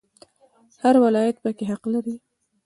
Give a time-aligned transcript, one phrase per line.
[0.83, 2.15] هر ولایت پکې حق لري